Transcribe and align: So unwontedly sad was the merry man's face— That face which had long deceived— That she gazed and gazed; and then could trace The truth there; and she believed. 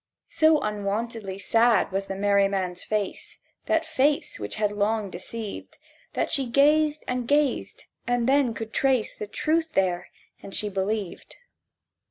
So 0.31 0.59
unwontedly 0.61 1.37
sad 1.37 1.91
was 1.91 2.07
the 2.07 2.15
merry 2.15 2.47
man's 2.47 2.83
face— 2.83 3.37
That 3.67 3.85
face 3.85 4.39
which 4.39 4.55
had 4.55 4.71
long 4.71 5.11
deceived— 5.11 5.77
That 6.13 6.31
she 6.31 6.47
gazed 6.47 7.03
and 7.07 7.27
gazed; 7.27 7.85
and 8.07 8.27
then 8.27 8.55
could 8.55 8.73
trace 8.73 9.15
The 9.15 9.27
truth 9.27 9.73
there; 9.73 10.09
and 10.41 10.55
she 10.55 10.69
believed. 10.69 11.35